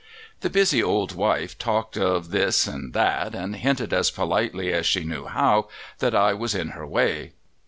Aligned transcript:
The 0.39 0.49
busy 0.49 0.81
old 0.81 1.13
wife 1.13 1.59
talked 1.59 1.95
of 1.95 2.31
this 2.31 2.65
and 2.65 2.91
that, 2.93 3.35
and 3.35 3.55
hinted 3.55 3.93
as 3.93 4.09
politely 4.09 4.73
as 4.73 4.87
she 4.87 5.03
knew 5.03 5.25
how 5.27 5.67
that 5.99 6.15
I 6.15 6.33
was 6.33 6.55
in 6.55 6.69
her 6.69 6.87
way. 6.87 7.33